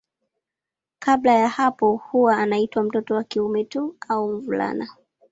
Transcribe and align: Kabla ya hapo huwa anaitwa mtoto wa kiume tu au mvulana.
Kabla 0.99 1.33
ya 1.33 1.47
hapo 1.49 1.95
huwa 1.95 2.37
anaitwa 2.37 2.83
mtoto 2.83 3.15
wa 3.15 3.23
kiume 3.23 3.63
tu 3.63 3.95
au 4.09 4.33
mvulana. 4.33 4.87